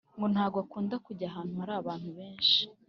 ngo 0.17 0.25
ntago 0.33 0.57
akunda 0.63 0.95
kujya 1.05 1.25
ahantu 1.27 1.53
hari 1.61 1.73
ababntu 1.75 2.09
benshi 2.17 2.61